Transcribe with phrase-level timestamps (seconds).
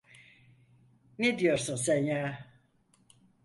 [1.19, 2.47] Ne diyorsun sen ya?